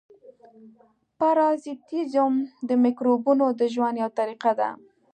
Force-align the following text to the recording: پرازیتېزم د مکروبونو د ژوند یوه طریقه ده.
پرازیتېزم 1.17 2.33
د 2.69 2.69
مکروبونو 2.83 3.45
د 3.59 3.61
ژوند 3.73 3.95
یوه 4.01 4.13
طریقه 4.19 4.51
ده. 4.59 4.69